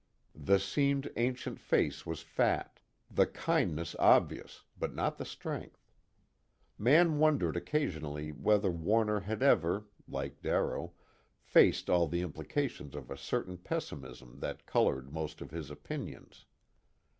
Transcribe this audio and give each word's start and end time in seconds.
The 0.33 0.57
seamed 0.57 1.11
ancient 1.15 1.59
face 1.59 2.07
was 2.07 2.21
fat, 2.23 2.79
the 3.11 3.27
kindness 3.27 3.95
obvious 3.99 4.63
but 4.75 4.95
not 4.95 5.19
the 5.19 5.25
strength. 5.25 5.91
Mann 6.79 7.19
wondered 7.19 7.55
occasionally 7.55 8.31
whether 8.31 8.71
Warner 8.71 9.19
had 9.19 9.43
ever, 9.43 9.85
like 10.07 10.41
Darrow, 10.41 10.93
faced 11.39 11.87
all 11.87 12.07
the 12.07 12.21
implications 12.21 12.95
of 12.95 13.11
a 13.11 13.15
certain 13.15 13.59
pessimism 13.59 14.39
that 14.39 14.65
colored 14.65 15.13
most 15.13 15.39
of 15.39 15.51
his 15.51 15.69
opinions. 15.69 16.47